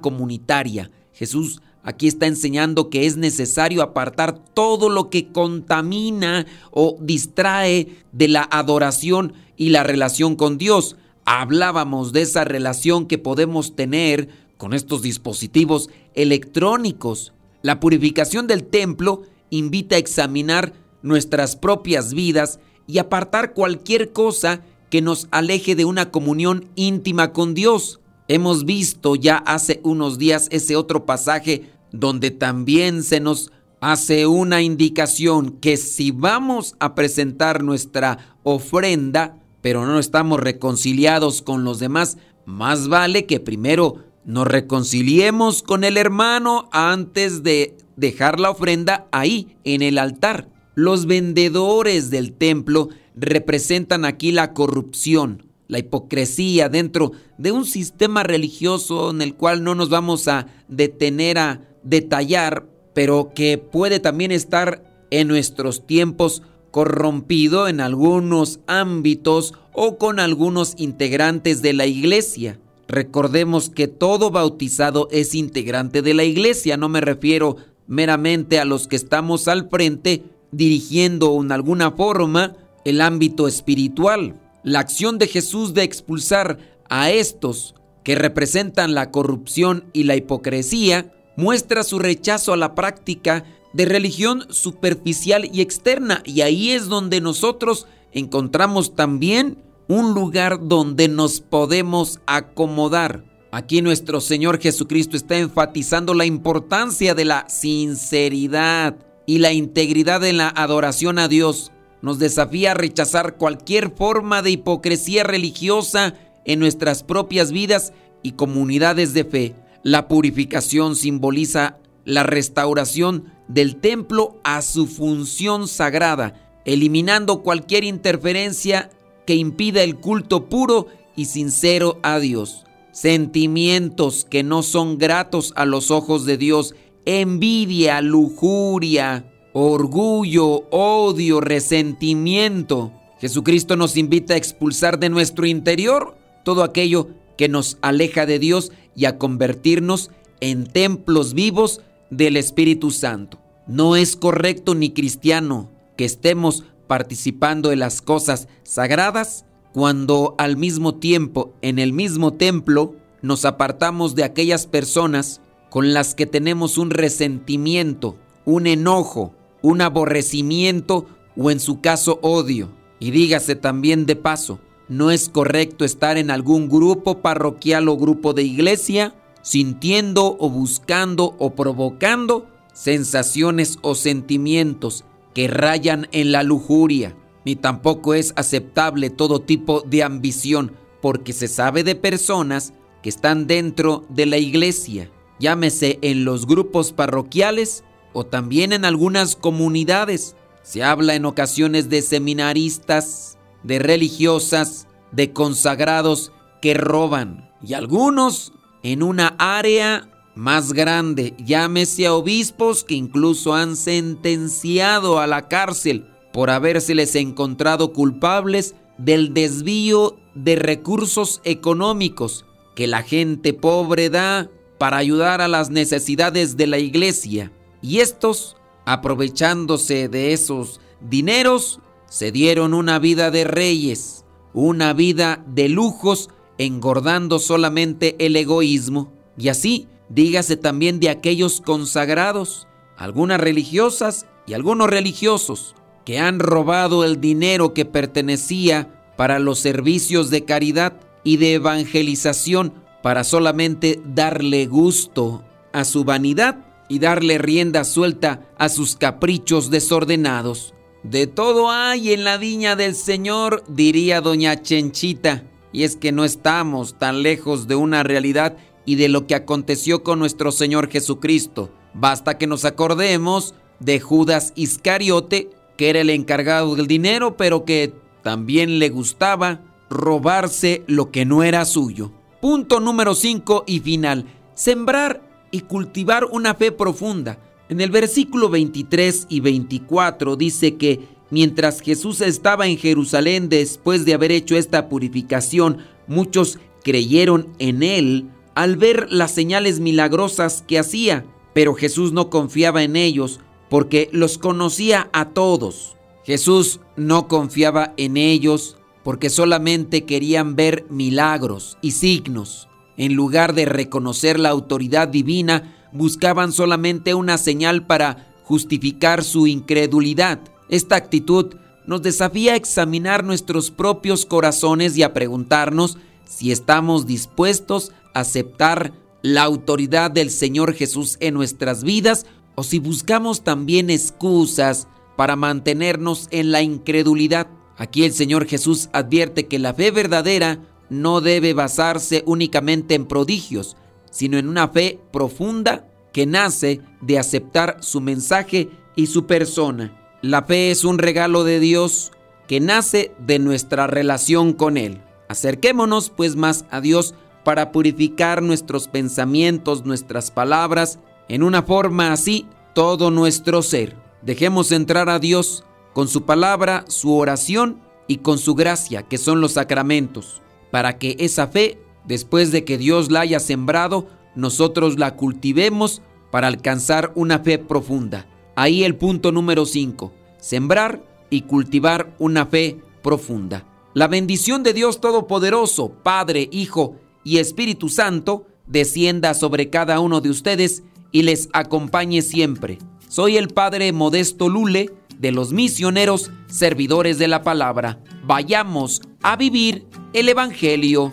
comunitaria. 0.00 0.90
Jesús 1.12 1.62
aquí 1.82 2.08
está 2.08 2.26
enseñando 2.26 2.90
que 2.90 3.06
es 3.06 3.16
necesario 3.16 3.82
apartar 3.82 4.38
todo 4.38 4.88
lo 4.88 5.10
que 5.10 5.32
contamina 5.32 6.46
o 6.70 6.96
distrae 7.00 7.96
de 8.12 8.28
la 8.28 8.42
adoración 8.50 9.34
y 9.56 9.70
la 9.70 9.82
relación 9.82 10.36
con 10.36 10.58
Dios 10.58 10.96
hablábamos 11.24 12.12
de 12.12 12.22
esa 12.22 12.44
relación 12.44 13.06
que 13.06 13.18
podemos 13.18 13.76
tener 13.76 14.28
con 14.56 14.74
estos 14.74 15.02
dispositivos 15.02 15.90
electrónicos. 16.14 17.32
La 17.62 17.80
purificación 17.80 18.46
del 18.46 18.64
templo 18.64 19.22
invita 19.50 19.96
a 19.96 19.98
examinar 19.98 20.72
nuestras 21.02 21.56
propias 21.56 22.14
vidas 22.14 22.60
y 22.86 22.98
apartar 22.98 23.54
cualquier 23.54 24.12
cosa 24.12 24.62
que 24.90 25.02
nos 25.02 25.28
aleje 25.30 25.74
de 25.74 25.84
una 25.84 26.10
comunión 26.10 26.68
íntima 26.74 27.32
con 27.32 27.54
Dios. 27.54 28.00
Hemos 28.28 28.64
visto 28.64 29.16
ya 29.16 29.36
hace 29.36 29.80
unos 29.82 30.18
días 30.18 30.48
ese 30.50 30.76
otro 30.76 31.06
pasaje 31.06 31.70
donde 31.92 32.30
también 32.30 33.02
se 33.02 33.20
nos 33.20 33.52
hace 33.80 34.26
una 34.26 34.62
indicación 34.62 35.58
que 35.58 35.76
si 35.76 36.12
vamos 36.12 36.76
a 36.78 36.94
presentar 36.94 37.62
nuestra 37.64 38.36
ofrenda, 38.44 39.41
pero 39.62 39.86
no 39.86 39.98
estamos 39.98 40.40
reconciliados 40.40 41.40
con 41.40 41.64
los 41.64 41.78
demás, 41.78 42.18
más 42.44 42.88
vale 42.88 43.24
que 43.24 43.40
primero 43.40 43.96
nos 44.24 44.46
reconciliemos 44.46 45.62
con 45.62 45.84
el 45.84 45.96
hermano 45.96 46.68
antes 46.72 47.42
de 47.42 47.76
dejar 47.96 48.38
la 48.40 48.50
ofrenda 48.50 49.06
ahí, 49.12 49.56
en 49.64 49.82
el 49.82 49.98
altar. 49.98 50.48
Los 50.74 51.06
vendedores 51.06 52.10
del 52.10 52.32
templo 52.32 52.88
representan 53.14 54.04
aquí 54.04 54.32
la 54.32 54.52
corrupción, 54.52 55.46
la 55.68 55.78
hipocresía 55.78 56.68
dentro 56.68 57.12
de 57.38 57.52
un 57.52 57.64
sistema 57.64 58.22
religioso 58.22 59.10
en 59.10 59.22
el 59.22 59.34
cual 59.34 59.64
no 59.64 59.74
nos 59.74 59.88
vamos 59.88 60.28
a 60.28 60.46
detener 60.68 61.38
a 61.38 61.60
detallar, 61.82 62.66
pero 62.94 63.32
que 63.34 63.58
puede 63.58 64.00
también 64.00 64.32
estar 64.32 65.06
en 65.10 65.28
nuestros 65.28 65.86
tiempos 65.86 66.42
corrompido 66.72 67.68
en 67.68 67.80
algunos 67.80 68.58
ámbitos 68.66 69.54
o 69.72 69.98
con 69.98 70.18
algunos 70.18 70.74
integrantes 70.78 71.62
de 71.62 71.74
la 71.74 71.86
iglesia. 71.86 72.58
Recordemos 72.88 73.70
que 73.70 73.86
todo 73.86 74.30
bautizado 74.30 75.06
es 75.12 75.36
integrante 75.36 76.02
de 76.02 76.14
la 76.14 76.24
iglesia, 76.24 76.76
no 76.76 76.88
me 76.88 77.00
refiero 77.00 77.56
meramente 77.86 78.58
a 78.58 78.64
los 78.64 78.88
que 78.88 78.96
estamos 78.96 79.46
al 79.48 79.68
frente, 79.68 80.24
dirigiendo 80.50 81.40
en 81.40 81.52
alguna 81.52 81.92
forma 81.92 82.56
el 82.84 83.00
ámbito 83.00 83.46
espiritual. 83.46 84.34
La 84.64 84.80
acción 84.80 85.18
de 85.18 85.26
Jesús 85.26 85.74
de 85.74 85.82
expulsar 85.82 86.58
a 86.88 87.10
estos 87.10 87.74
que 88.02 88.14
representan 88.14 88.94
la 88.94 89.10
corrupción 89.10 89.84
y 89.92 90.04
la 90.04 90.16
hipocresía 90.16 91.12
muestra 91.36 91.84
su 91.84 91.98
rechazo 91.98 92.52
a 92.52 92.56
la 92.56 92.74
práctica 92.74 93.44
de 93.72 93.84
religión 93.84 94.46
superficial 94.50 95.48
y 95.52 95.60
externa 95.60 96.22
y 96.24 96.42
ahí 96.42 96.72
es 96.72 96.88
donde 96.88 97.20
nosotros 97.20 97.86
encontramos 98.12 98.94
también 98.94 99.58
un 99.88 100.14
lugar 100.14 100.68
donde 100.68 101.08
nos 101.08 101.40
podemos 101.40 102.20
acomodar. 102.26 103.24
Aquí 103.50 103.82
nuestro 103.82 104.20
Señor 104.20 104.60
Jesucristo 104.60 105.16
está 105.16 105.36
enfatizando 105.36 106.14
la 106.14 106.24
importancia 106.24 107.14
de 107.14 107.26
la 107.26 107.46
sinceridad 107.48 108.96
y 109.26 109.38
la 109.38 109.52
integridad 109.52 110.24
en 110.24 110.38
la 110.38 110.48
adoración 110.48 111.18
a 111.18 111.28
Dios. 111.28 111.70
Nos 112.00 112.18
desafía 112.18 112.70
a 112.70 112.74
rechazar 112.74 113.36
cualquier 113.36 113.90
forma 113.90 114.40
de 114.40 114.52
hipocresía 114.52 115.22
religiosa 115.22 116.14
en 116.44 116.58
nuestras 116.58 117.02
propias 117.02 117.52
vidas 117.52 117.92
y 118.22 118.32
comunidades 118.32 119.12
de 119.12 119.24
fe. 119.24 119.54
La 119.82 120.08
purificación 120.08 120.96
simboliza 120.96 121.76
la 122.04 122.22
restauración 122.22 123.32
del 123.48 123.76
templo 123.76 124.40
a 124.44 124.62
su 124.62 124.86
función 124.86 125.68
sagrada, 125.68 126.60
eliminando 126.64 127.42
cualquier 127.42 127.84
interferencia 127.84 128.90
que 129.26 129.34
impida 129.34 129.82
el 129.82 129.96
culto 129.96 130.48
puro 130.48 130.86
y 131.16 131.26
sincero 131.26 131.98
a 132.02 132.18
Dios. 132.18 132.64
Sentimientos 132.92 134.26
que 134.28 134.42
no 134.42 134.62
son 134.62 134.98
gratos 134.98 135.52
a 135.56 135.64
los 135.64 135.90
ojos 135.90 136.24
de 136.24 136.36
Dios, 136.36 136.74
envidia, 137.04 138.00
lujuria, 138.00 139.24
orgullo, 139.52 140.68
odio, 140.70 141.40
resentimiento. 141.40 142.92
Jesucristo 143.20 143.76
nos 143.76 143.96
invita 143.96 144.34
a 144.34 144.36
expulsar 144.36 144.98
de 144.98 145.08
nuestro 145.08 145.46
interior 145.46 146.16
todo 146.44 146.64
aquello 146.64 147.08
que 147.36 147.48
nos 147.48 147.78
aleja 147.80 148.26
de 148.26 148.38
Dios 148.38 148.72
y 148.96 149.04
a 149.06 149.16
convertirnos 149.16 150.10
en 150.40 150.66
templos 150.66 151.34
vivos 151.34 151.80
del 152.12 152.36
Espíritu 152.36 152.90
Santo. 152.90 153.40
No 153.66 153.96
es 153.96 154.16
correcto 154.16 154.74
ni 154.74 154.90
cristiano 154.90 155.70
que 155.96 156.04
estemos 156.04 156.64
participando 156.86 157.70
de 157.70 157.76
las 157.76 158.02
cosas 158.02 158.48
sagradas 158.64 159.46
cuando 159.72 160.34
al 160.36 160.58
mismo 160.58 160.96
tiempo 160.96 161.54
en 161.62 161.78
el 161.78 161.94
mismo 161.94 162.34
templo 162.34 162.94
nos 163.22 163.46
apartamos 163.46 164.14
de 164.14 164.24
aquellas 164.24 164.66
personas 164.66 165.40
con 165.70 165.94
las 165.94 166.14
que 166.14 166.26
tenemos 166.26 166.76
un 166.76 166.90
resentimiento, 166.90 168.16
un 168.44 168.66
enojo, 168.66 169.34
un 169.62 169.80
aborrecimiento 169.80 171.06
o 171.34 171.50
en 171.50 171.60
su 171.60 171.80
caso 171.80 172.18
odio. 172.20 172.70
Y 172.98 173.10
dígase 173.10 173.56
también 173.56 174.04
de 174.04 174.16
paso, 174.16 174.60
no 174.88 175.10
es 175.10 175.30
correcto 175.30 175.86
estar 175.86 176.18
en 176.18 176.30
algún 176.30 176.68
grupo 176.68 177.22
parroquial 177.22 177.88
o 177.88 177.96
grupo 177.96 178.34
de 178.34 178.42
iglesia 178.42 179.14
sintiendo 179.42 180.36
o 180.38 180.48
buscando 180.48 181.34
o 181.38 181.54
provocando 181.54 182.46
sensaciones 182.72 183.78
o 183.82 183.94
sentimientos 183.94 185.04
que 185.34 185.48
rayan 185.48 186.08
en 186.12 186.32
la 186.32 186.42
lujuria, 186.42 187.16
ni 187.44 187.56
tampoco 187.56 188.14
es 188.14 188.32
aceptable 188.36 189.10
todo 189.10 189.40
tipo 189.40 189.82
de 189.82 190.02
ambición, 190.02 190.72
porque 191.00 191.32
se 191.32 191.48
sabe 191.48 191.84
de 191.84 191.94
personas 191.94 192.72
que 193.02 193.08
están 193.08 193.46
dentro 193.46 194.04
de 194.08 194.26
la 194.26 194.38
iglesia, 194.38 195.10
llámese 195.38 195.98
en 196.02 196.24
los 196.24 196.46
grupos 196.46 196.92
parroquiales 196.92 197.84
o 198.12 198.24
también 198.24 198.72
en 198.72 198.84
algunas 198.84 199.34
comunidades. 199.34 200.36
Se 200.62 200.84
habla 200.84 201.16
en 201.16 201.24
ocasiones 201.24 201.88
de 201.88 202.02
seminaristas, 202.02 203.38
de 203.64 203.80
religiosas, 203.80 204.86
de 205.10 205.32
consagrados 205.32 206.30
que 206.60 206.74
roban 206.74 207.50
y 207.60 207.74
algunos 207.74 208.52
en 208.82 209.02
una 209.02 209.34
área 209.38 210.08
más 210.34 210.72
grande, 210.72 211.34
llámese 211.38 212.06
a 212.06 212.14
obispos 212.14 212.84
que 212.84 212.94
incluso 212.94 213.54
han 213.54 213.76
sentenciado 213.76 215.20
a 215.20 215.26
la 215.26 215.48
cárcel 215.48 216.06
por 216.32 216.50
habérseles 216.50 217.14
encontrado 217.14 217.92
culpables 217.92 218.74
del 218.98 219.34
desvío 219.34 220.16
de 220.34 220.56
recursos 220.56 221.40
económicos 221.44 222.46
que 222.74 222.86
la 222.86 223.02
gente 223.02 223.52
pobre 223.52 224.08
da 224.08 224.48
para 224.78 224.96
ayudar 224.96 225.40
a 225.40 225.48
las 225.48 225.70
necesidades 225.70 226.56
de 226.56 226.66
la 226.66 226.78
iglesia. 226.78 227.52
Y 227.82 228.00
estos, 228.00 228.56
aprovechándose 228.86 230.08
de 230.08 230.32
esos 230.32 230.80
dineros, 231.00 231.80
se 232.06 232.32
dieron 232.32 232.74
una 232.74 232.98
vida 232.98 233.30
de 233.30 233.44
reyes, 233.44 234.24
una 234.54 234.92
vida 234.92 235.44
de 235.46 235.68
lujos, 235.68 236.30
engordando 236.58 237.38
solamente 237.38 238.16
el 238.18 238.36
egoísmo. 238.36 239.12
Y 239.36 239.48
así, 239.48 239.88
dígase 240.08 240.56
también 240.56 241.00
de 241.00 241.10
aquellos 241.10 241.60
consagrados, 241.60 242.68
algunas 242.96 243.40
religiosas 243.40 244.26
y 244.46 244.54
algunos 244.54 244.88
religiosos, 244.88 245.74
que 246.04 246.18
han 246.18 246.38
robado 246.38 247.04
el 247.04 247.20
dinero 247.20 247.74
que 247.74 247.84
pertenecía 247.84 249.14
para 249.16 249.38
los 249.38 249.58
servicios 249.58 250.30
de 250.30 250.44
caridad 250.44 250.94
y 251.24 251.36
de 251.36 251.54
evangelización 251.54 252.74
para 253.02 253.24
solamente 253.24 254.00
darle 254.04 254.66
gusto 254.66 255.44
a 255.72 255.84
su 255.84 256.04
vanidad 256.04 256.66
y 256.88 256.98
darle 256.98 257.38
rienda 257.38 257.84
suelta 257.84 258.42
a 258.58 258.68
sus 258.68 258.96
caprichos 258.96 259.70
desordenados. 259.70 260.74
De 261.02 261.26
todo 261.26 261.70
hay 261.70 262.12
en 262.12 262.24
la 262.24 262.36
viña 262.36 262.76
del 262.76 262.94
Señor, 262.94 263.64
diría 263.66 264.20
doña 264.20 264.62
Chenchita, 264.62 265.44
y 265.72 265.84
es 265.84 265.96
que 265.96 266.12
no 266.12 266.24
estamos 266.24 266.98
tan 266.98 267.22
lejos 267.22 267.66
de 267.66 267.74
una 267.74 268.02
realidad 268.02 268.56
y 268.84 268.96
de 268.96 269.08
lo 269.08 269.26
que 269.26 269.34
aconteció 269.34 270.02
con 270.02 270.18
nuestro 270.18 270.52
Señor 270.52 270.90
Jesucristo. 270.90 271.70
Basta 271.94 272.38
que 272.38 272.46
nos 272.46 272.64
acordemos 272.64 273.54
de 273.80 274.00
Judas 274.00 274.52
Iscariote, 274.54 275.50
que 275.76 275.90
era 275.90 276.00
el 276.00 276.10
encargado 276.10 276.74
del 276.76 276.86
dinero, 276.86 277.36
pero 277.36 277.64
que 277.64 277.94
también 278.22 278.78
le 278.78 278.88
gustaba 278.88 279.60
robarse 279.90 280.84
lo 280.86 281.10
que 281.10 281.24
no 281.24 281.42
era 281.42 281.64
suyo. 281.64 282.12
Punto 282.40 282.80
número 282.80 283.14
5 283.14 283.64
y 283.66 283.80
final. 283.80 284.26
Sembrar 284.54 285.22
y 285.50 285.60
cultivar 285.60 286.24
una 286.24 286.54
fe 286.54 286.72
profunda. 286.72 287.38
En 287.68 287.80
el 287.80 287.90
versículo 287.90 288.48
23 288.48 289.26
y 289.28 289.40
24 289.40 290.36
dice 290.36 290.76
que 290.76 291.08
mientras 291.32 291.80
Jesús 291.80 292.20
estaba 292.20 292.66
en 292.66 292.76
Jerusalén 292.76 293.48
después 293.48 294.04
de 294.04 294.12
haber 294.12 294.30
hecho 294.30 294.54
esta 294.54 294.90
purificación, 294.90 295.78
muchos 296.06 296.58
creyeron 296.84 297.48
en 297.58 297.82
él 297.82 298.28
al 298.54 298.76
ver 298.76 299.06
las 299.10 299.32
señales 299.32 299.80
milagrosas 299.80 300.62
que 300.68 300.78
hacía, 300.78 301.24
pero 301.54 301.72
Jesús 301.72 302.12
no 302.12 302.28
confiaba 302.28 302.82
en 302.82 302.96
ellos 302.96 303.40
porque 303.70 304.10
los 304.12 304.36
conocía 304.36 305.08
a 305.14 305.30
todos. 305.30 305.96
Jesús 306.26 306.80
no 306.96 307.28
confiaba 307.28 307.94
en 307.96 308.18
ellos 308.18 308.76
porque 309.02 309.30
solamente 309.30 310.04
querían 310.04 310.54
ver 310.54 310.84
milagros 310.90 311.78
y 311.80 311.92
signos. 311.92 312.68
En 312.98 313.14
lugar 313.14 313.54
de 313.54 313.64
reconocer 313.64 314.38
la 314.38 314.50
autoridad 314.50 315.08
divina, 315.08 315.88
buscaban 315.92 316.52
solamente 316.52 317.14
una 317.14 317.38
señal 317.38 317.86
para 317.86 318.34
justificar 318.44 319.24
su 319.24 319.46
incredulidad. 319.46 320.51
Esta 320.72 320.96
actitud 320.96 321.54
nos 321.86 322.00
desafía 322.00 322.54
a 322.54 322.56
examinar 322.56 323.24
nuestros 323.24 323.70
propios 323.70 324.24
corazones 324.24 324.96
y 324.96 325.02
a 325.02 325.12
preguntarnos 325.12 325.98
si 326.24 326.50
estamos 326.50 327.06
dispuestos 327.06 327.92
a 328.14 328.20
aceptar 328.20 328.94
la 329.20 329.42
autoridad 329.42 330.10
del 330.10 330.30
Señor 330.30 330.72
Jesús 330.72 331.18
en 331.20 331.34
nuestras 331.34 331.84
vidas 331.84 332.24
o 332.54 332.62
si 332.62 332.78
buscamos 332.78 333.44
también 333.44 333.90
excusas 333.90 334.88
para 335.14 335.36
mantenernos 335.36 336.26
en 336.30 336.52
la 336.52 336.62
incredulidad. 336.62 337.48
Aquí 337.76 338.04
el 338.04 338.14
Señor 338.14 338.46
Jesús 338.46 338.88
advierte 338.94 339.48
que 339.48 339.58
la 339.58 339.74
fe 339.74 339.90
verdadera 339.90 340.58
no 340.88 341.20
debe 341.20 341.52
basarse 341.52 342.22
únicamente 342.24 342.94
en 342.94 343.04
prodigios, 343.04 343.76
sino 344.10 344.38
en 344.38 344.48
una 344.48 344.68
fe 344.68 345.00
profunda 345.12 345.86
que 346.14 346.24
nace 346.24 346.80
de 347.02 347.18
aceptar 347.18 347.76
su 347.82 348.00
mensaje 348.00 348.70
y 348.96 349.08
su 349.08 349.26
persona. 349.26 349.98
La 350.22 350.42
fe 350.44 350.70
es 350.70 350.84
un 350.84 350.98
regalo 350.98 351.42
de 351.42 351.58
Dios 351.58 352.12
que 352.46 352.60
nace 352.60 353.12
de 353.18 353.40
nuestra 353.40 353.88
relación 353.88 354.52
con 354.52 354.76
Él. 354.76 355.02
Acerquémonos 355.28 356.10
pues 356.10 356.36
más 356.36 356.64
a 356.70 356.80
Dios 356.80 357.16
para 357.42 357.72
purificar 357.72 358.40
nuestros 358.40 358.86
pensamientos, 358.86 359.84
nuestras 359.84 360.30
palabras, 360.30 361.00
en 361.28 361.42
una 361.42 361.64
forma 361.64 362.12
así 362.12 362.46
todo 362.72 363.10
nuestro 363.10 363.62
ser. 363.62 363.96
Dejemos 364.22 364.70
entrar 364.70 365.08
a 365.08 365.18
Dios 365.18 365.64
con 365.92 366.06
su 366.06 366.22
palabra, 366.22 366.84
su 366.86 367.16
oración 367.16 367.80
y 368.06 368.18
con 368.18 368.38
su 368.38 368.54
gracia, 368.54 369.02
que 369.02 369.18
son 369.18 369.40
los 369.40 369.54
sacramentos, 369.54 370.40
para 370.70 370.98
que 370.98 371.16
esa 371.18 371.48
fe, 371.48 371.80
después 372.04 372.52
de 372.52 372.64
que 372.64 372.78
Dios 372.78 373.10
la 373.10 373.20
haya 373.22 373.40
sembrado, 373.40 374.06
nosotros 374.36 375.00
la 375.00 375.16
cultivemos 375.16 376.00
para 376.30 376.46
alcanzar 376.46 377.10
una 377.16 377.40
fe 377.40 377.58
profunda. 377.58 378.28
Ahí 378.54 378.84
el 378.84 378.96
punto 378.96 379.32
número 379.32 379.64
5. 379.64 380.12
sembrar 380.38 381.04
y 381.30 381.42
cultivar 381.42 382.14
una 382.18 382.46
fe 382.46 382.78
profunda. 383.02 383.66
La 383.94 384.08
bendición 384.08 384.62
de 384.62 384.72
Dios 384.72 385.00
Todopoderoso, 385.00 385.92
Padre, 386.02 386.48
Hijo 386.50 386.96
y 387.24 387.38
Espíritu 387.38 387.88
Santo, 387.88 388.46
descienda 388.66 389.34
sobre 389.34 389.70
cada 389.70 390.00
uno 390.00 390.20
de 390.20 390.30
ustedes 390.30 390.82
y 391.12 391.22
les 391.22 391.48
acompañe 391.52 392.22
siempre. 392.22 392.78
Soy 393.08 393.36
el 393.36 393.48
Padre 393.48 393.92
Modesto 393.92 394.48
Lule 394.48 394.90
de 395.18 395.32
los 395.32 395.52
misioneros 395.52 396.30
servidores 396.46 397.18
de 397.18 397.28
la 397.28 397.42
palabra. 397.42 398.00
Vayamos 398.24 399.00
a 399.22 399.36
vivir 399.36 399.86
el 400.12 400.28
Evangelio. 400.28 401.12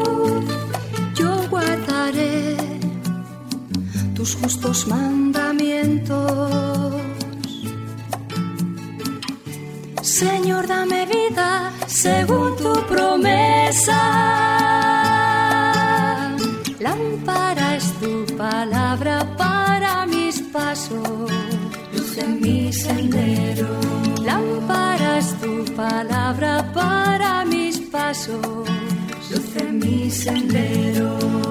Tus 4.21 4.35
justos 4.35 4.87
mandamientos. 4.87 6.93
Señor, 10.03 10.67
dame 10.67 11.07
vida 11.07 11.73
según 11.87 12.55
tu 12.55 12.71
promesa. 12.85 13.99
Lámpara 16.79 17.79
tu 17.99 18.37
palabra 18.37 19.25
para 19.37 20.05
mis 20.05 20.39
pasos, 20.53 21.31
luz 21.91 22.17
en 22.19 22.41
mi 22.41 22.71
sendero. 22.71 23.69
Lámpara 24.23 25.19
tu 25.41 25.65
palabra 25.73 26.71
para 26.75 27.43
mis 27.45 27.79
pasos, 27.95 28.69
luz 29.31 29.55
en 29.55 29.79
mi 29.79 30.11
sendero. 30.11 31.50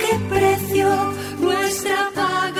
qué 0.00 0.18
precio 0.28 0.88
nuestra 1.40 2.10
paga 2.14 2.57